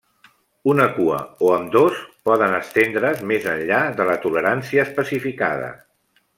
[0.71, 1.99] Una cua o ambdós
[2.29, 5.73] poden estendre's més enllà de la tolerància especificada.